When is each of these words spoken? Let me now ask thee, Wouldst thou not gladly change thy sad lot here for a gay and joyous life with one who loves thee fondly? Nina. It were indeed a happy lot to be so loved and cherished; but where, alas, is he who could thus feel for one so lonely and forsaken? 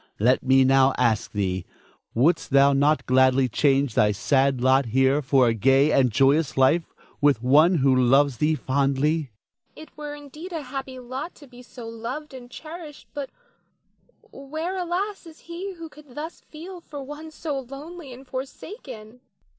Let 0.17 0.41
me 0.41 0.63
now 0.63 0.95
ask 0.97 1.31
thee, 1.31 1.63
Wouldst 2.15 2.49
thou 2.49 2.73
not 2.73 3.05
gladly 3.05 3.47
change 3.47 3.93
thy 3.93 4.11
sad 4.13 4.59
lot 4.59 4.87
here 4.87 5.21
for 5.21 5.47
a 5.47 5.53
gay 5.53 5.91
and 5.91 6.09
joyous 6.11 6.57
life 6.57 6.91
with 7.21 7.43
one 7.43 7.75
who 7.75 7.95
loves 7.95 8.37
thee 8.37 8.55
fondly? 8.55 9.15
Nina. 9.19 9.29
It 9.83 9.95
were 9.95 10.15
indeed 10.15 10.53
a 10.53 10.63
happy 10.63 10.97
lot 10.97 11.35
to 11.35 11.45
be 11.45 11.61
so 11.61 11.87
loved 11.87 12.33
and 12.33 12.49
cherished; 12.49 13.09
but 13.13 13.29
where, 14.31 14.75
alas, 14.75 15.27
is 15.27 15.41
he 15.41 15.73
who 15.73 15.87
could 15.87 16.15
thus 16.15 16.41
feel 16.49 16.81
for 16.81 17.03
one 17.03 17.29
so 17.29 17.59
lonely 17.59 18.11
and 18.11 18.25
forsaken? 18.25 19.19